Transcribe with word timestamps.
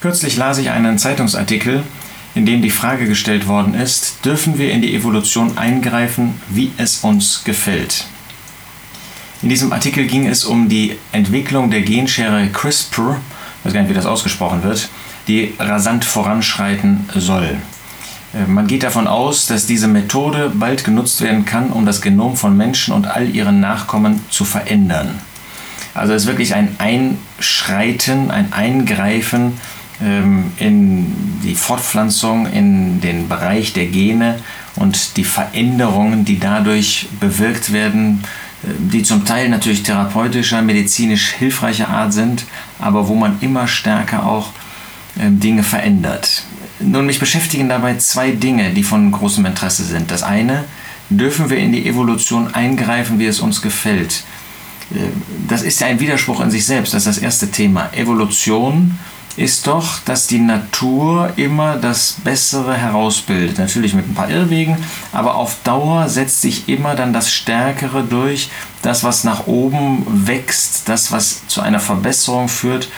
Kürzlich 0.00 0.36
las 0.36 0.58
ich 0.58 0.70
einen 0.70 0.96
Zeitungsartikel, 0.96 1.82
in 2.36 2.46
dem 2.46 2.62
die 2.62 2.70
Frage 2.70 3.08
gestellt 3.08 3.48
worden 3.48 3.74
ist, 3.74 4.24
dürfen 4.24 4.56
wir 4.56 4.70
in 4.70 4.80
die 4.80 4.94
Evolution 4.94 5.58
eingreifen, 5.58 6.40
wie 6.48 6.70
es 6.76 6.98
uns 6.98 7.42
gefällt? 7.42 8.06
In 9.42 9.48
diesem 9.48 9.72
Artikel 9.72 10.06
ging 10.06 10.28
es 10.28 10.44
um 10.44 10.68
die 10.68 10.96
Entwicklung 11.10 11.72
der 11.72 11.82
Genschere 11.82 12.48
CRISPR, 12.48 13.16
ich 13.58 13.66
weiß 13.66 13.72
gar 13.72 13.80
nicht, 13.80 13.90
wie 13.90 13.94
das 13.94 14.06
ausgesprochen 14.06 14.62
wird, 14.62 14.88
die 15.26 15.54
rasant 15.58 16.04
voranschreiten 16.04 17.08
soll. 17.16 17.56
Äh, 18.34 18.48
man 18.48 18.68
geht 18.68 18.84
davon 18.84 19.08
aus, 19.08 19.46
dass 19.46 19.66
diese 19.66 19.88
Methode 19.88 20.52
bald 20.54 20.84
genutzt 20.84 21.20
werden 21.22 21.44
kann, 21.44 21.70
um 21.70 21.86
das 21.86 22.02
Genom 22.02 22.36
von 22.36 22.56
Menschen 22.56 22.94
und 22.94 23.08
all 23.08 23.28
ihren 23.28 23.58
Nachkommen 23.58 24.24
zu 24.30 24.44
verändern. 24.44 25.18
Also 25.94 26.12
es 26.12 26.22
ist 26.22 26.28
wirklich 26.28 26.54
ein 26.54 26.76
Einschreiten, 26.78 28.30
ein 28.30 28.52
Eingreifen 28.52 29.54
in 30.00 31.40
die 31.42 31.56
Fortpflanzung, 31.56 32.46
in 32.46 33.00
den 33.00 33.28
Bereich 33.28 33.72
der 33.72 33.86
Gene 33.86 34.38
und 34.76 35.16
die 35.16 35.24
Veränderungen, 35.24 36.24
die 36.24 36.38
dadurch 36.38 37.08
bewirkt 37.18 37.72
werden, 37.72 38.22
äh, 38.62 38.68
die 38.78 39.02
zum 39.02 39.24
Teil 39.24 39.48
natürlich 39.48 39.82
therapeutischer, 39.82 40.62
medizinisch 40.62 41.30
hilfreicher 41.32 41.88
Art 41.88 42.12
sind, 42.12 42.44
aber 42.78 43.08
wo 43.08 43.14
man 43.14 43.38
immer 43.40 43.66
stärker 43.66 44.26
auch 44.26 44.50
ähm, 45.18 45.40
Dinge 45.40 45.62
verändert. 45.62 46.44
Nun, 46.80 47.06
mich 47.06 47.18
beschäftigen 47.18 47.68
dabei 47.68 47.96
zwei 47.96 48.30
Dinge, 48.30 48.70
die 48.70 48.84
von 48.84 49.10
großem 49.10 49.44
Interesse 49.46 49.84
sind. 49.84 50.10
Das 50.10 50.22
eine, 50.22 50.64
dürfen 51.10 51.50
wir 51.50 51.58
in 51.58 51.72
die 51.72 51.88
Evolution 51.88 52.54
eingreifen, 52.54 53.18
wie 53.18 53.26
es 53.26 53.40
uns 53.40 53.62
gefällt. 53.62 54.22
Äh, 54.94 54.98
das 55.48 55.62
ist 55.62 55.80
ja 55.80 55.88
ein 55.88 55.98
Widerspruch 55.98 56.40
in 56.40 56.50
sich 56.50 56.64
selbst, 56.64 56.94
das 56.94 57.06
ist 57.06 57.16
das 57.16 57.22
erste 57.22 57.50
Thema. 57.50 57.90
Evolution 57.94 58.98
ist 59.38 59.66
doch, 59.66 60.00
dass 60.04 60.26
die 60.26 60.40
Natur 60.40 61.30
immer 61.36 61.76
das 61.76 62.16
Bessere 62.24 62.74
herausbildet. 62.74 63.58
Natürlich 63.58 63.94
mit 63.94 64.08
ein 64.08 64.14
paar 64.14 64.28
Irrwegen, 64.28 64.76
aber 65.12 65.36
auf 65.36 65.58
Dauer 65.62 66.08
setzt 66.08 66.42
sich 66.42 66.68
immer 66.68 66.96
dann 66.96 67.12
das 67.12 67.30
Stärkere 67.30 68.02
durch, 68.02 68.50
das, 68.82 69.04
was 69.04 69.24
nach 69.24 69.46
oben 69.46 70.04
wächst, 70.26 70.88
das, 70.88 71.12
was 71.12 71.46
zu 71.46 71.60
einer 71.60 71.80
Verbesserung 71.80 72.48
führt 72.48 72.88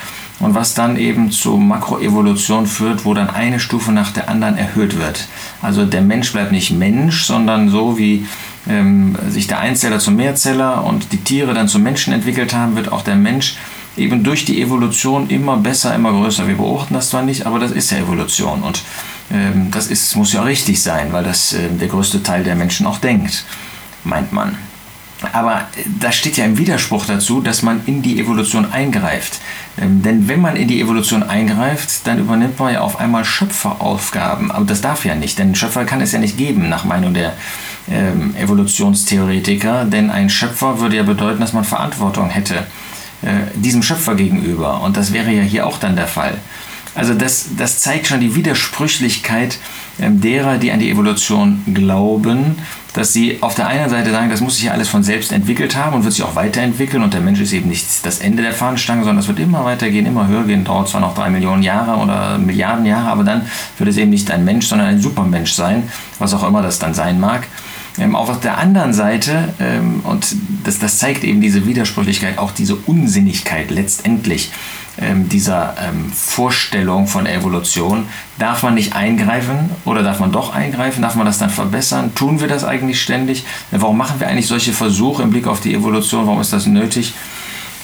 und 0.40 0.54
was 0.54 0.72
dann 0.72 0.96
eben 0.96 1.30
zu 1.30 1.56
Makroevolution 1.56 2.66
führt, 2.66 3.04
wo 3.04 3.12
dann 3.12 3.28
eine 3.28 3.60
Stufe 3.60 3.92
nach 3.92 4.10
der 4.10 4.30
anderen 4.30 4.56
erhöht 4.56 4.98
wird. 4.98 5.28
Also 5.60 5.84
der 5.84 6.00
Mensch 6.00 6.32
bleibt 6.32 6.52
nicht 6.52 6.70
Mensch, 6.70 7.24
sondern 7.24 7.68
so 7.68 7.98
wie 7.98 8.26
ähm, 8.68 9.16
sich 9.28 9.46
der 9.46 9.60
Einzeller 9.60 9.98
zum 9.98 10.16
Mehrzeller 10.16 10.84
und 10.84 11.12
die 11.12 11.18
Tiere 11.18 11.52
dann 11.52 11.68
zum 11.68 11.82
Menschen 11.82 12.14
entwickelt 12.14 12.54
haben, 12.54 12.76
wird 12.76 12.90
auch 12.90 13.02
der 13.02 13.16
Mensch 13.16 13.56
eben 14.00 14.24
durch 14.24 14.44
die 14.44 14.60
Evolution 14.60 15.28
immer 15.28 15.56
besser, 15.56 15.94
immer 15.94 16.12
größer. 16.12 16.48
Wir 16.48 16.56
beobachten 16.56 16.94
das 16.94 17.10
zwar 17.10 17.22
nicht, 17.22 17.46
aber 17.46 17.58
das 17.58 17.70
ist 17.70 17.90
ja 17.90 17.98
Evolution 17.98 18.62
und 18.62 18.82
ähm, 19.32 19.70
das 19.70 19.86
ist, 19.86 20.16
muss 20.16 20.32
ja 20.32 20.42
richtig 20.42 20.82
sein, 20.82 21.12
weil 21.12 21.24
das 21.24 21.52
äh, 21.52 21.68
der 21.68 21.88
größte 21.88 22.22
Teil 22.22 22.42
der 22.42 22.56
Menschen 22.56 22.86
auch 22.86 22.98
denkt, 22.98 23.44
meint 24.04 24.32
man. 24.32 24.56
Aber 25.32 25.56
äh, 25.76 25.84
das 26.00 26.16
steht 26.16 26.36
ja 26.36 26.44
im 26.44 26.58
Widerspruch 26.58 27.06
dazu, 27.06 27.40
dass 27.40 27.62
man 27.62 27.82
in 27.86 28.02
die 28.02 28.18
Evolution 28.18 28.72
eingreift. 28.72 29.40
Ähm, 29.80 30.02
denn 30.02 30.28
wenn 30.28 30.40
man 30.40 30.56
in 30.56 30.68
die 30.68 30.80
Evolution 30.80 31.22
eingreift, 31.22 32.06
dann 32.06 32.18
übernimmt 32.18 32.58
man 32.58 32.74
ja 32.74 32.80
auf 32.80 32.98
einmal 32.98 33.24
Schöpferaufgaben. 33.24 34.50
Aber 34.50 34.64
das 34.64 34.80
darf 34.80 35.04
ja 35.04 35.14
nicht, 35.14 35.38
denn 35.38 35.54
Schöpfer 35.54 35.84
kann 35.84 36.00
es 36.00 36.12
ja 36.12 36.18
nicht 36.18 36.36
geben, 36.36 36.68
nach 36.68 36.84
Meinung 36.84 37.14
der 37.14 37.34
ähm, 37.90 38.34
Evolutionstheoretiker. 38.36 39.84
Denn 39.84 40.10
ein 40.10 40.30
Schöpfer 40.30 40.80
würde 40.80 40.96
ja 40.96 41.02
bedeuten, 41.02 41.40
dass 41.40 41.52
man 41.52 41.64
Verantwortung 41.64 42.30
hätte 42.30 42.66
äh, 43.22 43.28
diesem 43.54 43.82
Schöpfer 43.82 44.14
gegenüber. 44.14 44.80
Und 44.82 44.96
das 44.96 45.12
wäre 45.12 45.30
ja 45.30 45.42
hier 45.42 45.66
auch 45.66 45.78
dann 45.78 45.96
der 45.96 46.06
Fall. 46.06 46.34
Also 46.94 47.14
das, 47.14 47.50
das 47.56 47.78
zeigt 47.78 48.08
schon 48.08 48.20
die 48.20 48.34
Widersprüchlichkeit 48.34 49.58
ähm, 50.00 50.20
derer, 50.20 50.58
die 50.58 50.72
an 50.72 50.80
die 50.80 50.90
Evolution 50.90 51.62
glauben, 51.72 52.56
dass 52.94 53.12
sie 53.12 53.38
auf 53.40 53.54
der 53.54 53.68
einen 53.68 53.88
Seite 53.88 54.10
sagen, 54.10 54.30
das 54.30 54.40
muss 54.40 54.56
sich 54.56 54.64
ja 54.64 54.72
alles 54.72 54.88
von 54.88 55.04
selbst 55.04 55.30
entwickelt 55.30 55.76
haben 55.76 55.94
und 55.94 56.02
wird 56.02 56.14
sich 56.14 56.24
auch 56.24 56.34
weiterentwickeln 56.34 57.02
und 57.02 57.14
der 57.14 57.20
Mensch 57.20 57.40
ist 57.40 57.52
eben 57.52 57.68
nicht 57.68 58.04
das 58.04 58.18
Ende 58.18 58.42
der 58.42 58.52
Fahnenstange, 58.52 59.04
sondern 59.04 59.18
es 59.18 59.28
wird 59.28 59.38
immer 59.38 59.64
weitergehen, 59.64 60.06
immer 60.06 60.26
höher 60.26 60.42
gehen, 60.44 60.64
dauert 60.64 60.88
zwar 60.88 61.00
noch 61.00 61.14
drei 61.14 61.30
Millionen 61.30 61.62
Jahre 61.62 62.00
oder 62.02 62.38
Milliarden 62.38 62.84
Jahre, 62.84 63.08
aber 63.08 63.22
dann 63.22 63.42
wird 63.78 63.90
es 63.90 63.96
eben 63.96 64.10
nicht 64.10 64.28
ein 64.30 64.44
Mensch, 64.44 64.66
sondern 64.66 64.88
ein 64.88 65.00
Supermensch 65.00 65.52
sein, 65.52 65.84
was 66.18 66.34
auch 66.34 66.46
immer 66.46 66.62
das 66.62 66.80
dann 66.80 66.94
sein 66.94 67.20
mag. 67.20 67.46
Ähm, 67.98 68.14
auf 68.14 68.40
der 68.40 68.58
anderen 68.58 68.92
Seite, 68.92 69.52
ähm, 69.60 70.00
und 70.04 70.36
das, 70.64 70.78
das 70.78 70.98
zeigt 70.98 71.24
eben 71.24 71.40
diese 71.40 71.66
Widersprüchlichkeit, 71.66 72.38
auch 72.38 72.52
diese 72.52 72.76
Unsinnigkeit 72.76 73.70
letztendlich 73.70 74.52
ähm, 74.98 75.28
dieser 75.28 75.74
ähm, 75.82 76.12
Vorstellung 76.12 77.06
von 77.06 77.26
Evolution, 77.26 78.06
darf 78.38 78.62
man 78.62 78.74
nicht 78.74 78.94
eingreifen 78.94 79.70
oder 79.84 80.02
darf 80.02 80.20
man 80.20 80.32
doch 80.32 80.54
eingreifen? 80.54 81.02
Darf 81.02 81.14
man 81.14 81.26
das 81.26 81.38
dann 81.38 81.50
verbessern? 81.50 82.14
Tun 82.14 82.40
wir 82.40 82.48
das 82.48 82.64
eigentlich 82.64 83.00
ständig? 83.00 83.44
Warum 83.70 83.96
machen 83.96 84.20
wir 84.20 84.28
eigentlich 84.28 84.46
solche 84.46 84.72
Versuche 84.72 85.22
im 85.22 85.30
Blick 85.30 85.46
auf 85.46 85.60
die 85.60 85.74
Evolution? 85.74 86.26
Warum 86.26 86.40
ist 86.40 86.52
das 86.52 86.66
nötig? 86.66 87.14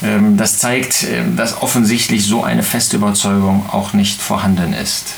Ähm, 0.02 0.36
das 0.36 0.58
zeigt, 0.58 1.04
ähm, 1.04 1.36
dass 1.36 1.62
offensichtlich 1.62 2.24
so 2.24 2.44
eine 2.44 2.62
feste 2.62 2.96
Überzeugung 2.96 3.66
auch 3.70 3.92
nicht 3.92 4.20
vorhanden 4.20 4.72
ist. 4.72 5.14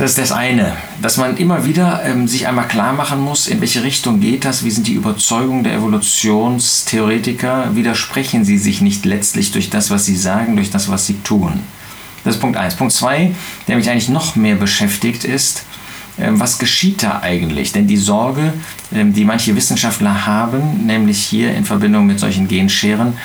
Das 0.00 0.12
ist 0.12 0.18
das 0.18 0.32
eine, 0.32 0.78
dass 1.02 1.18
man 1.18 1.36
immer 1.36 1.66
wieder 1.66 2.02
ähm, 2.06 2.26
sich 2.26 2.46
einmal 2.46 2.66
klar 2.66 2.94
machen 2.94 3.20
muss, 3.20 3.46
in 3.46 3.60
welche 3.60 3.82
Richtung 3.82 4.18
geht 4.18 4.46
das, 4.46 4.64
wie 4.64 4.70
sind 4.70 4.86
die 4.86 4.94
Überzeugungen 4.94 5.62
der 5.62 5.74
Evolutionstheoretiker, 5.74 7.76
widersprechen 7.76 8.46
sie 8.46 8.56
sich 8.56 8.80
nicht 8.80 9.04
letztlich 9.04 9.52
durch 9.52 9.68
das, 9.68 9.90
was 9.90 10.06
sie 10.06 10.16
sagen, 10.16 10.56
durch 10.56 10.70
das, 10.70 10.88
was 10.88 11.06
sie 11.06 11.18
tun. 11.18 11.60
Das 12.24 12.36
ist 12.36 12.40
Punkt 12.40 12.56
1. 12.56 12.76
Punkt 12.76 12.94
2, 12.94 13.34
der 13.68 13.76
mich 13.76 13.90
eigentlich 13.90 14.08
noch 14.08 14.36
mehr 14.36 14.54
beschäftigt, 14.54 15.24
ist, 15.24 15.64
ähm, 16.18 16.40
was 16.40 16.58
geschieht 16.58 17.02
da 17.02 17.20
eigentlich? 17.20 17.72
Denn 17.72 17.86
die 17.86 17.98
Sorge, 17.98 18.54
ähm, 18.94 19.12
die 19.12 19.26
manche 19.26 19.54
Wissenschaftler 19.54 20.24
haben, 20.24 20.86
nämlich 20.86 21.18
hier 21.18 21.54
in 21.54 21.66
Verbindung 21.66 22.06
mit 22.06 22.18
solchen 22.18 22.48
Genscheren, 22.48 23.18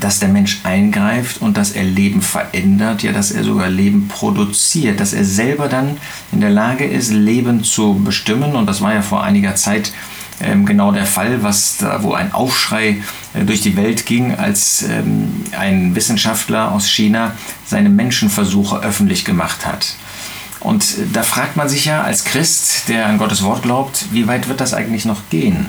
dass 0.00 0.18
der 0.18 0.30
Mensch 0.30 0.60
eingreift 0.64 1.42
und 1.42 1.56
dass 1.58 1.72
er 1.72 1.84
Leben 1.84 2.22
verändert, 2.22 3.02
ja, 3.02 3.12
dass 3.12 3.30
er 3.30 3.44
sogar 3.44 3.68
Leben 3.68 4.08
produziert, 4.08 4.98
dass 4.98 5.12
er 5.12 5.24
selber 5.24 5.68
dann 5.68 5.98
in 6.32 6.40
der 6.40 6.50
Lage 6.50 6.84
ist, 6.84 7.12
Leben 7.12 7.64
zu 7.64 7.94
bestimmen. 8.02 8.56
Und 8.56 8.66
das 8.66 8.80
war 8.80 8.94
ja 8.94 9.02
vor 9.02 9.22
einiger 9.22 9.56
Zeit 9.56 9.92
ähm, 10.40 10.64
genau 10.64 10.92
der 10.92 11.04
Fall, 11.04 11.42
was 11.42 11.78
da, 11.78 12.02
wo 12.02 12.14
ein 12.14 12.32
Aufschrei 12.32 13.02
äh, 13.34 13.44
durch 13.44 13.60
die 13.60 13.76
Welt 13.76 14.06
ging, 14.06 14.34
als 14.34 14.82
ähm, 14.82 15.44
ein 15.58 15.94
Wissenschaftler 15.94 16.72
aus 16.72 16.88
China 16.88 17.32
seine 17.66 17.90
Menschenversuche 17.90 18.78
öffentlich 18.78 19.24
gemacht 19.24 19.66
hat. 19.66 19.96
Und 20.60 20.84
äh, 20.84 21.06
da 21.12 21.22
fragt 21.22 21.56
man 21.56 21.68
sich 21.68 21.84
ja 21.84 22.02
als 22.02 22.24
Christ, 22.24 22.88
der 22.88 23.06
an 23.06 23.18
Gottes 23.18 23.42
Wort 23.42 23.62
glaubt, 23.62 24.06
wie 24.12 24.26
weit 24.26 24.48
wird 24.48 24.60
das 24.60 24.74
eigentlich 24.74 25.04
noch 25.04 25.28
gehen? 25.30 25.66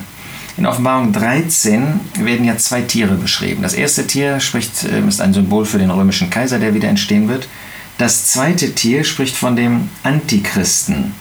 In 0.59 0.65
Offenbarung 0.65 1.13
13 1.13 2.01
werden 2.19 2.43
ja 2.43 2.57
zwei 2.57 2.81
Tiere 2.81 3.15
beschrieben. 3.15 3.61
Das 3.61 3.73
erste 3.73 4.05
Tier 4.05 4.41
spricht, 4.41 4.83
ähm, 4.91 5.07
ist 5.07 5.21
ein 5.21 5.33
Symbol 5.33 5.63
für 5.63 5.77
den 5.77 5.89
römischen 5.89 6.29
Kaiser, 6.29 6.59
der 6.59 6.73
wieder 6.73 6.89
entstehen 6.89 7.29
wird. 7.29 7.47
Das 7.97 8.27
zweite 8.27 8.75
Tier 8.75 9.05
spricht 9.05 9.37
von 9.37 9.55
dem 9.55 9.87
Antichristen. 10.03 11.13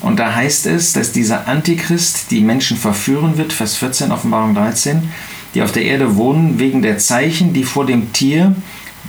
Und 0.00 0.18
da 0.18 0.34
heißt 0.34 0.66
es, 0.66 0.92
dass 0.92 1.12
dieser 1.12 1.46
Antichrist 1.46 2.32
die 2.32 2.40
Menschen 2.40 2.76
verführen 2.76 3.38
wird, 3.38 3.52
Vers 3.52 3.76
14, 3.76 4.10
Offenbarung 4.10 4.56
13, 4.56 5.08
die 5.54 5.62
auf 5.62 5.70
der 5.70 5.84
Erde 5.84 6.16
wohnen, 6.16 6.58
wegen 6.58 6.82
der 6.82 6.98
Zeichen, 6.98 7.52
die 7.52 7.62
vor 7.62 7.86
dem 7.86 8.12
Tier, 8.12 8.56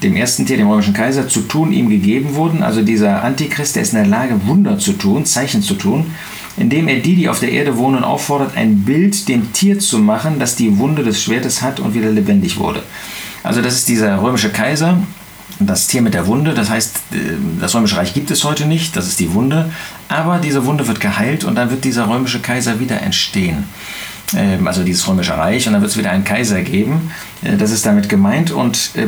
dem 0.04 0.16
ersten 0.16 0.46
Tier, 0.46 0.58
dem 0.58 0.70
römischen 0.70 0.94
Kaiser, 0.94 1.28
zu 1.28 1.42
tun 1.42 1.74
ihm 1.74 1.90
gegeben 1.90 2.36
wurden. 2.36 2.62
Also 2.62 2.84
dieser 2.84 3.24
Antichrist, 3.24 3.76
der 3.76 3.82
ist 3.82 3.94
in 3.94 4.00
der 4.00 4.08
Lage, 4.08 4.46
Wunder 4.46 4.78
zu 4.78 4.94
tun, 4.94 5.26
Zeichen 5.26 5.64
zu 5.64 5.74
tun 5.74 6.06
indem 6.58 6.88
er 6.88 7.00
die, 7.00 7.16
die 7.16 7.30
auf 7.30 7.40
der 7.40 7.52
Erde 7.52 7.78
wohnen, 7.78 8.04
auffordert, 8.04 8.56
ein 8.56 8.84
Bild 8.84 9.28
dem 9.28 9.54
Tier 9.54 9.80
zu 9.80 10.00
machen, 10.00 10.40
das 10.40 10.56
die 10.56 10.78
Wunde 10.78 11.04
des 11.04 11.24
Schwertes 11.24 11.62
hat 11.62 11.80
und 11.80 11.94
wieder 11.94 12.10
lebendig 12.10 12.58
wurde. 12.60 12.84
Also 13.44 13.62
das 13.62 13.76
ist 13.76 13.90
dieser 13.90 14.22
römische 14.22 14.50
Kaiser, 14.50 14.98
das 15.60 15.88
Tier 15.88 16.02
mit 16.02 16.14
der 16.14 16.28
Wunde, 16.28 16.54
das 16.54 16.70
heißt, 16.70 16.96
äh, 17.14 17.18
das 17.60 17.76
römische 17.76 17.98
Reich 17.98 18.14
gibt 18.14 18.32
es 18.32 18.44
heute 18.44 18.66
nicht, 18.66 18.96
das 18.96 19.08
ist 19.08 19.20
die 19.20 19.34
Wunde, 19.34 19.72
aber 20.08 20.40
diese 20.40 20.66
Wunde 20.66 20.88
wird 20.88 21.00
geheilt 21.00 21.44
und 21.44 21.56
dann 21.56 21.70
wird 21.70 21.84
dieser 21.84 22.10
römische 22.10 22.40
Kaiser 22.40 22.80
wieder 22.80 23.02
entstehen. 23.02 23.66
Ähm, 24.36 24.68
also 24.68 24.84
dieses 24.84 25.08
römische 25.08 25.38
Reich. 25.38 25.68
Und 25.68 25.74
dann 25.74 25.82
wird 25.82 25.92
es 25.92 25.98
wieder 25.98 26.12
einen 26.12 26.24
Kaiser 26.24 26.62
geben. 26.62 27.12
Äh, 27.44 27.58
das 27.58 27.72
ist 27.72 27.86
damit 27.86 28.10
gemeint. 28.10 28.52
Und 28.52 28.92
äh, 28.96 29.08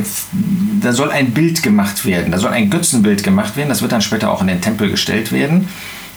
da 0.80 0.92
soll 0.92 1.10
ein 1.10 1.30
Bild 1.32 1.62
gemacht 1.62 2.04
werden, 2.04 2.30
da 2.30 2.38
soll 2.38 2.52
ein 2.52 2.70
Götzenbild 2.70 3.22
gemacht 3.22 3.56
werden, 3.56 3.68
das 3.68 3.82
wird 3.82 3.92
dann 3.92 4.02
später 4.02 4.30
auch 4.30 4.42
in 4.42 4.48
den 4.48 4.60
Tempel 4.60 4.90
gestellt 4.90 5.32
werden 5.32 5.68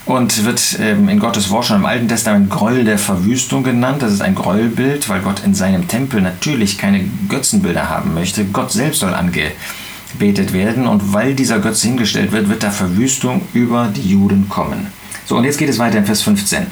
und 0.08 0.46
wird 0.46 0.78
ähm, 0.80 1.10
in 1.10 1.20
Gottes 1.20 1.50
Wort 1.50 1.66
schon 1.66 1.78
im 1.78 1.86
Alten 1.86 2.08
Testament 2.08 2.50
Groll 2.50 2.86
der 2.86 2.98
Verwüstung 2.98 3.64
genannt. 3.64 4.02
Das 4.02 4.14
ist 4.14 4.22
ein 4.22 4.36
Grollbild, 4.36 5.10
weil 5.10 5.22
Gott 5.22 5.42
in 5.46 5.54
seinem 5.54 5.88
Tempel 5.88 6.22
natürlich 6.22 6.78
keine 6.78 7.04
Götzenbilder 7.28 7.90
haben 7.90 8.14
möchte. 8.14 8.46
Gott 8.46 8.72
selbst 8.72 9.02
soll 9.02 9.14
angebetet 9.14 10.54
werden 10.54 10.88
und 10.88 11.14
weil 11.14 11.36
dieser 11.36 11.60
Götze 11.60 11.88
hingestellt 11.88 12.32
wird, 12.32 12.50
wird 12.50 12.64
da 12.64 12.72
Verwüstung 12.72 13.42
über 13.54 13.90
die 13.94 14.10
Juden 14.10 14.48
kommen. 14.48 14.88
So, 15.26 15.36
und 15.36 15.44
jetzt 15.44 15.58
geht 15.58 15.70
es 15.70 15.78
weiter 15.78 15.98
in 15.98 16.06
Vers 16.06 16.22
15. 16.22 16.68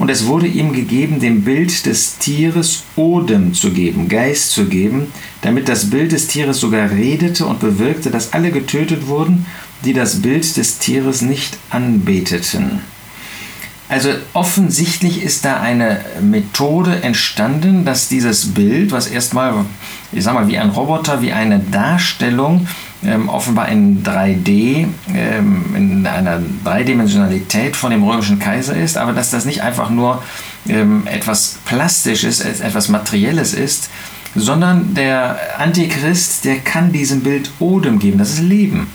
Und 0.00 0.10
es 0.10 0.26
wurde 0.26 0.46
ihm 0.46 0.72
gegeben, 0.72 1.20
dem 1.20 1.44
Bild 1.44 1.84
des 1.84 2.18
Tieres 2.18 2.84
Odem 2.96 3.52
zu 3.52 3.70
geben, 3.70 4.08
Geist 4.08 4.50
zu 4.50 4.64
geben, 4.64 5.08
damit 5.42 5.68
das 5.68 5.90
Bild 5.90 6.12
des 6.12 6.26
Tieres 6.26 6.58
sogar 6.58 6.90
redete 6.90 7.44
und 7.44 7.60
bewirkte, 7.60 8.10
dass 8.10 8.32
alle 8.32 8.50
getötet 8.50 9.06
wurden, 9.08 9.44
die 9.84 9.92
das 9.92 10.22
Bild 10.22 10.56
des 10.56 10.78
Tieres 10.78 11.22
nicht 11.22 11.56
anbeteten. 11.70 12.80
Also 13.90 14.10
offensichtlich 14.34 15.20
ist 15.20 15.44
da 15.44 15.60
eine 15.60 16.00
Methode 16.22 17.02
entstanden, 17.02 17.84
dass 17.84 18.08
dieses 18.08 18.54
Bild, 18.54 18.92
was 18.92 19.08
erstmal, 19.08 19.64
ich 20.12 20.22
sag 20.22 20.34
mal, 20.34 20.46
wie 20.46 20.58
ein 20.58 20.70
Roboter, 20.70 21.22
wie 21.22 21.32
eine 21.32 21.58
Darstellung, 21.58 22.68
ähm, 23.04 23.28
offenbar 23.28 23.68
in 23.68 24.04
3D, 24.04 24.86
ähm, 25.12 25.64
in 25.74 26.06
einer 26.06 26.40
Dreidimensionalität 26.62 27.74
von 27.74 27.90
dem 27.90 28.04
römischen 28.04 28.38
Kaiser 28.38 28.76
ist, 28.76 28.96
aber 28.96 29.12
dass 29.12 29.30
das 29.30 29.44
nicht 29.44 29.62
einfach 29.62 29.90
nur 29.90 30.22
ähm, 30.68 31.02
etwas 31.06 31.58
Plastisches, 31.64 32.40
etwas 32.40 32.90
Materielles 32.90 33.54
ist, 33.54 33.90
sondern 34.36 34.94
der 34.94 35.36
Antichrist, 35.58 36.44
der 36.44 36.58
kann 36.60 36.92
diesem 36.92 37.22
Bild 37.22 37.50
Odem 37.58 37.98
geben, 37.98 38.18
das 38.18 38.34
ist 38.34 38.42
Leben 38.42 38.86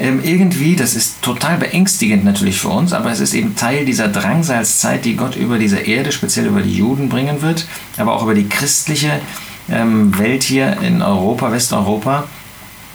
ähm, 0.00 0.20
irgendwie, 0.24 0.76
das 0.76 0.94
ist 0.94 1.20
total 1.20 1.58
beängstigend 1.58 2.24
natürlich 2.24 2.58
für 2.58 2.68
uns, 2.68 2.94
aber 2.94 3.12
es 3.12 3.20
ist 3.20 3.34
eben 3.34 3.54
Teil 3.54 3.84
dieser 3.84 4.08
Drangsalzzeit, 4.08 5.04
die 5.04 5.14
Gott 5.14 5.36
über 5.36 5.58
diese 5.58 5.78
Erde, 5.78 6.10
speziell 6.10 6.46
über 6.46 6.62
die 6.62 6.74
Juden 6.74 7.10
bringen 7.10 7.42
wird, 7.42 7.66
aber 7.98 8.14
auch 8.14 8.22
über 8.22 8.34
die 8.34 8.48
christliche 8.48 9.20
ähm, 9.70 10.16
Welt 10.18 10.42
hier 10.42 10.78
in 10.80 11.02
Europa, 11.02 11.52
Westeuropa. 11.52 12.24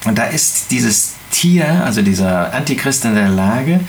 Und 0.05 0.17
da 0.17 0.25
ist 0.25 0.71
dieses 0.71 1.13
Tier, 1.29 1.83
also 1.83 2.01
dieser 2.01 2.53
Antichrist 2.53 3.05
in 3.05 3.13
der 3.13 3.29
Lage, 3.29 3.81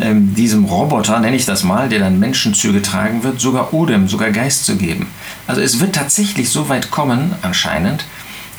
ähm, 0.00 0.34
diesem 0.34 0.64
Roboter, 0.64 1.20
nenne 1.20 1.36
ich 1.36 1.44
das 1.44 1.64
mal, 1.64 1.90
der 1.90 1.98
dann 1.98 2.18
Menschenzüge 2.18 2.80
tragen 2.80 3.22
wird, 3.22 3.40
sogar 3.40 3.74
Odem, 3.74 4.08
sogar 4.08 4.30
Geist 4.30 4.64
zu 4.64 4.76
geben. 4.76 5.08
Also 5.46 5.60
es 5.60 5.78
wird 5.78 5.94
tatsächlich 5.94 6.48
so 6.48 6.68
weit 6.70 6.90
kommen, 6.90 7.34
anscheinend, 7.42 8.06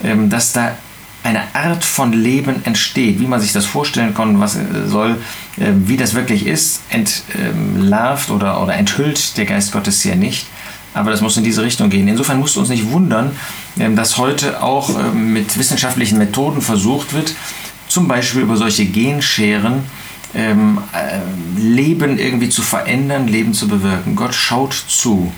ähm, 0.04 0.30
dass 0.30 0.52
da 0.52 0.76
eine 1.24 1.56
Art 1.56 1.86
von 1.86 2.12
Leben 2.12 2.66
entsteht, 2.66 3.20
wie 3.20 3.28
man 3.28 3.40
sich 3.40 3.54
das 3.54 3.66
vorstellen 3.66 4.14
kann, 4.14 4.40
was 4.40 4.56
äh, 4.56 4.88
soll, 4.88 5.22
äh, 5.58 5.72
wie 5.76 5.98
das 5.98 6.14
wirklich 6.14 6.46
ist, 6.46 6.82
entlarvt 6.90 8.30
oder, 8.30 8.62
oder 8.62 8.76
enthüllt 8.76 9.38
der 9.38 9.46
Geist 9.46 9.72
Gottes 9.72 10.02
hier 10.02 10.16
nicht. 10.16 10.46
Aber 10.94 11.10
das 11.12 11.22
muss 11.22 11.38
in 11.38 11.44
diese 11.44 11.64
Richtung 11.64 11.90
gehen. 11.90 12.08
Insofern 12.08 12.40
musst 12.40 12.56
du 12.56 12.60
uns 12.60 12.70
nicht 12.70 12.92
wundern, 12.92 13.32
ähm, 13.80 13.96
dass 13.96 14.18
heute 14.18 14.62
auch 14.62 14.90
ähm, 14.90 15.34
mit 15.34 15.58
wissenschaftlichen 15.58 16.18
Methoden 16.18 16.62
versucht 16.62 17.14
wird, 17.14 17.34
zum 17.88 18.08
Beispiel 18.08 18.42
über 18.42 18.58
solche 18.58 18.86
Genscheren, 18.86 19.84
ähm, 20.36 20.80
äh, 20.94 21.60
Leben 21.60 22.18
irgendwie 22.20 22.50
zu 22.50 22.62
verändern, 22.62 23.28
Leben 23.28 23.54
zu 23.54 23.68
bewirken. 23.68 24.16
Gott 24.16 24.34
schaut 24.34 24.74
zu. 24.74 25.32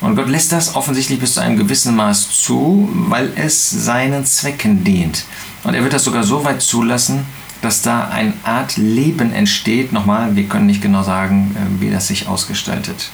Und 0.00 0.14
Gott 0.14 0.28
lässt 0.28 0.52
das 0.52 0.74
offensichtlich 0.74 1.18
bis 1.18 1.34
zu 1.34 1.40
einem 1.40 1.56
gewissen 1.56 1.96
Maß 1.96 2.42
zu, 2.42 2.88
weil 3.08 3.32
es 3.36 3.70
seinen 3.70 4.24
Zwecken 4.26 4.84
dient. 4.84 5.24
Und 5.64 5.74
er 5.74 5.82
wird 5.82 5.94
das 5.94 6.04
sogar 6.04 6.22
so 6.22 6.44
weit 6.44 6.62
zulassen, 6.62 7.24
dass 7.62 7.82
da 7.82 8.08
eine 8.08 8.34
Art 8.44 8.76
Leben 8.76 9.32
entsteht. 9.32 9.92
Nochmal, 9.92 10.36
wir 10.36 10.44
können 10.44 10.66
nicht 10.66 10.82
genau 10.82 11.02
sagen, 11.02 11.56
äh, 11.56 11.80
wie 11.80 11.90
das 11.90 12.08
sich 12.08 12.28
ausgestaltet. 12.28 13.10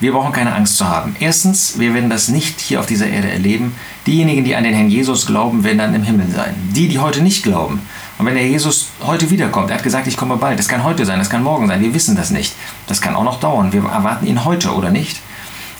Wir 0.00 0.12
brauchen 0.12 0.32
keine 0.32 0.54
Angst 0.54 0.76
zu 0.76 0.88
haben. 0.88 1.14
Erstens, 1.20 1.78
wir 1.78 1.94
werden 1.94 2.10
das 2.10 2.28
nicht 2.28 2.60
hier 2.60 2.80
auf 2.80 2.86
dieser 2.86 3.06
Erde 3.06 3.30
erleben. 3.30 3.74
Diejenigen, 4.06 4.44
die 4.44 4.56
an 4.56 4.64
den 4.64 4.74
Herrn 4.74 4.90
Jesus 4.90 5.26
glauben, 5.26 5.62
werden 5.62 5.78
dann 5.78 5.94
im 5.94 6.02
Himmel 6.02 6.26
sein. 6.34 6.54
Die, 6.74 6.88
die 6.88 6.98
heute 6.98 7.22
nicht 7.22 7.44
glauben. 7.44 7.80
Und 8.18 8.26
wenn 8.26 8.34
der 8.34 8.46
Jesus 8.46 8.88
heute 9.06 9.30
wiederkommt, 9.30 9.70
er 9.70 9.76
hat 9.76 9.84
gesagt, 9.84 10.06
ich 10.06 10.16
komme 10.16 10.36
bald. 10.36 10.58
Das 10.58 10.68
kann 10.68 10.82
heute 10.82 11.06
sein, 11.06 11.20
das 11.20 11.30
kann 11.30 11.42
morgen 11.42 11.68
sein. 11.68 11.80
Wir 11.80 11.94
wissen 11.94 12.16
das 12.16 12.30
nicht. 12.30 12.54
Das 12.86 13.00
kann 13.00 13.14
auch 13.14 13.24
noch 13.24 13.38
dauern. 13.38 13.72
Wir 13.72 13.84
erwarten 13.84 14.26
ihn 14.26 14.44
heute 14.44 14.74
oder 14.74 14.90
nicht. 14.90 15.20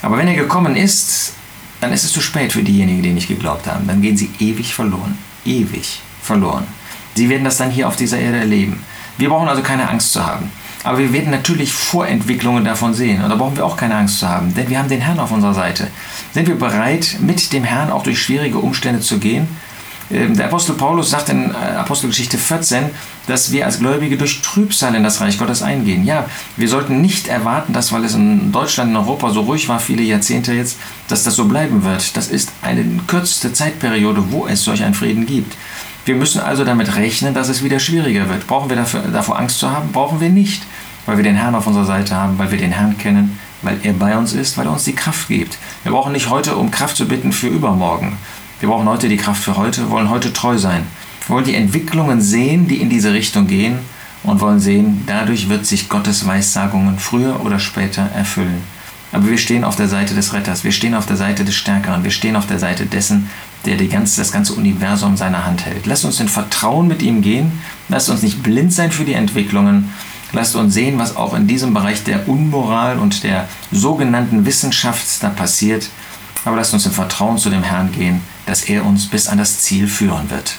Aber 0.05 0.19
wenn 0.19 0.29
er 0.29 0.35
gekommen 0.35 0.77
ist, 0.77 1.33
dann 1.81 1.93
ist 1.93 2.05
es 2.05 2.13
zu 2.13 2.21
spät 2.21 2.53
für 2.53 2.63
diejenigen, 2.63 3.03
die 3.03 3.13
nicht 3.13 3.29
geglaubt 3.29 3.67
haben. 3.67 3.87
Dann 3.87 4.03
gehen 4.03 4.17
sie 4.17 4.31
ewig 4.39 4.75
verloren. 4.75 5.17
Ewig 5.47 6.01
verloren. 6.23 6.67
Sie 7.15 7.31
werden 7.31 7.45
das 7.45 7.57
dann 7.57 7.71
hier 7.71 7.89
auf 7.89 7.97
dieser 7.97 8.19
Erde 8.19 8.39
erleben. 8.39 8.83
Wir 9.17 9.31
brauchen 9.31 9.49
also 9.49 9.63
keine 9.63 9.89
Angst 9.89 10.13
zu 10.13 10.25
haben. 10.25 10.51
Aber 10.83 10.99
wir 10.99 11.13
werden 11.15 11.31
natürlich 11.31 11.73
Vorentwicklungen 11.73 12.65
davon 12.67 12.93
sehen. 12.93 13.25
Und 13.25 13.31
da 13.31 13.37
brauchen 13.37 13.57
wir 13.57 13.65
auch 13.65 13.79
keine 13.79 13.97
Angst 13.97 14.19
zu 14.19 14.29
haben. 14.29 14.53
Denn 14.55 14.69
wir 14.69 14.79
haben 14.79 14.91
den 14.91 15.01
Herrn 15.01 15.19
auf 15.19 15.33
unserer 15.33 15.55
Seite. 15.55 15.89
Sind 16.35 16.49
wir 16.49 16.57
bereit, 16.57 17.17
mit 17.21 17.55
dem 17.55 17.65
Herrn 17.65 17.91
auch 17.91 18.03
durch 18.03 18.21
schwierige 18.21 18.59
Umstände 18.59 19.01
zu 19.01 19.19
gehen? 19.19 19.49
Ähm, 20.11 20.37
der 20.37 20.47
Apostel 20.47 20.75
Paulus 20.75 21.11
sagt 21.11 21.31
in 21.31 21.51
äh, 21.51 21.55
Apostelgeschichte 21.55 22.37
14, 22.37 22.91
dass 23.27 23.53
wir 23.53 23.65
als 23.65 23.79
Gläubige 23.79 24.17
durch 24.17 24.43
Trübsal 24.43 24.95
in 24.95 25.03
das 25.03 25.21
Reich 25.21 25.39
Gottes 25.39 25.63
eingehen. 25.63 26.05
Ja, 26.05 26.27
wir 26.57 26.69
sollten 26.69 27.01
nicht 27.01 27.29
erwarten, 27.29 27.73
dass, 27.73 27.93
weil 27.93 28.05
es 28.05 28.15
in 28.15 28.53
Deutschland, 28.53 28.91
in 28.91 28.97
Europa 28.97 29.31
so 29.31 29.43
ruhig 29.43 29.69
war, 29.69 29.81
viele 29.81 30.03
Jahrzehnte 30.03 30.53
jetzt, 30.53 30.79
dass 31.09 31.25
das 31.25 31.37
so 31.37 31.47
bleiben 31.47 31.85
wird. 31.85 32.17
Das 32.17 32.29
ist 32.29 32.53
eine 32.63 32.85
kürzeste 33.07 33.53
Zeitperiode, 33.53 34.31
wo 34.31 34.47
es 34.47 34.65
solch 34.65 34.83
einen 34.83 34.95
Frieden 34.95 35.27
gibt. 35.27 35.57
Wir 36.05 36.15
müssen 36.15 36.41
also 36.41 36.65
damit 36.65 36.97
rechnen, 36.97 37.33
dass 37.33 37.49
es 37.49 37.65
wieder 37.65 37.79
schwieriger 37.79 38.29
wird. 38.29 38.47
Brauchen 38.47 38.69
wir 38.69 38.77
dafür, 38.77 39.01
davor 39.11 39.39
Angst 39.39 39.59
zu 39.59 39.71
haben? 39.71 39.91
Brauchen 39.93 40.21
wir 40.21 40.29
nicht, 40.29 40.63
weil 41.07 41.17
wir 41.17 41.25
den 41.25 41.37
Herrn 41.37 41.55
auf 41.55 41.67
unserer 41.67 41.87
Seite 41.87 42.15
haben, 42.15 42.39
weil 42.39 42.51
wir 42.51 42.59
den 42.59 42.73
Herrn 42.73 42.99
kennen, 42.99 43.39
weil 43.63 43.79
er 43.83 43.95
bei 43.95 44.17
uns 44.19 44.35
ist, 44.35 44.59
weil 44.59 44.67
er 44.67 44.73
uns 44.73 44.85
die 44.85 44.95
Kraft 44.95 45.29
gibt. 45.29 45.57
Wir 45.83 45.93
brauchen 45.93 46.13
nicht 46.13 46.29
heute 46.29 46.57
um 46.57 46.71
Kraft 46.71 46.97
zu 46.97 47.09
bitten 47.09 47.33
für 47.33 47.49
übermorgen. 47.49 48.19
Wir 48.65 48.71
brauchen 48.71 48.89
heute 48.89 49.11
die 49.11 49.19
Kraft 49.19 49.45
für 49.45 49.59
heute, 49.59 49.91
wollen 49.91 50.09
heute 50.09 50.33
treu 50.33 50.57
sein. 50.57 50.87
Wollen 51.29 51.45
die 51.45 51.55
Entwicklungen 51.55 52.23
sehen, 52.23 52.67
die 52.67 52.81
in 52.81 52.89
diese 52.89 53.13
Richtung 53.13 53.47
gehen 53.47 53.81
und 54.23 54.41
wollen 54.41 54.59
sehen, 54.59 55.03
dadurch 55.07 55.51
wird 55.51 55.67
sich 55.67 55.91
Gottes 55.91 56.27
Weissagungen 56.27 56.99
früher 56.99 57.45
oder 57.45 57.59
später 57.59 58.09
erfüllen. 58.15 58.63
Aber 59.13 59.29
wir 59.29 59.37
stehen 59.37 59.65
auf 59.65 59.77
der 59.77 59.89
Seite 59.89 60.15
des 60.15 60.33
Retters, 60.33 60.65
wir 60.65 60.73
stehen 60.73 60.95
auf 60.95 61.05
der 61.05 61.19
Seite 61.19 61.45
des 61.45 61.55
Stärkeren, 61.55 62.05
wir 62.05 62.11
stehen 62.11 62.37
auf 62.37 62.47
der 62.47 62.59
Seite 62.59 62.87
dessen, 62.87 63.29
der 63.67 63.77
ganze, 63.87 64.23
das 64.23 64.33
ganze 64.33 64.55
Universum 64.55 65.11
in 65.11 65.19
seiner 65.19 65.45
Hand 65.45 65.67
hält. 65.67 65.85
Lasst 65.85 66.07
uns 66.07 66.19
in 66.21 66.29
Vertrauen 66.29 66.89
mit 66.89 67.03
ihm 67.03 67.21
gehen, 67.21 67.61
lasst 67.91 68.09
uns 68.09 68.23
nicht 68.23 68.43
blind 68.43 68.73
sein 68.73 68.91
für 68.91 69.05
die 69.05 69.13
Entwicklungen, 69.13 69.93
lasst 70.33 70.57
uns 70.57 70.73
sehen, 70.73 70.99
was 70.99 71.17
auch 71.17 71.35
in 71.35 71.47
diesem 71.47 71.75
Bereich 71.75 72.03
der 72.05 72.31
Unmoral 72.31 72.99
und 72.99 73.25
der 73.25 73.47
sogenannten 73.73 74.47
Wissenschaft 74.47 75.23
da 75.23 75.29
passiert 75.29 75.91
aber 76.45 76.57
lasst 76.57 76.75
uns 76.75 76.87
im 76.87 76.93
Vertrauen 76.93 77.39
zu 77.39 77.51
dem 77.51 77.63
Herrn 77.63 77.91
gehen, 77.93 78.21
dass 78.47 78.65
er 78.65 78.85
uns 78.85 79.09
bis 79.09 79.29
an 79.29 79.39
das 79.39 79.61
Ziel 79.61 79.89
führen 79.89 80.31
wird. 80.31 80.59